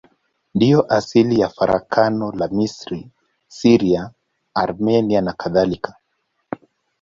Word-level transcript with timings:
Ndiyo 0.55 0.81
asili 0.93 1.39
ya 1.39 1.49
farakano 1.49 2.31
la 2.31 2.47
Misri, 2.47 3.11
Syria, 3.47 4.11
Armenia 4.63 5.21
nakadhalika. 5.21 5.95